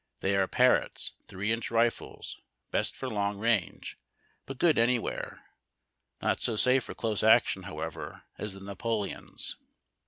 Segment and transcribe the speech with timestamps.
[0.21, 2.39] They are Parrots, three inch rifles;
[2.71, 3.99] best for long range,
[4.47, 5.45] but good anywhere.
[6.23, 9.57] Not so safe for close action, however, as the Napoleons.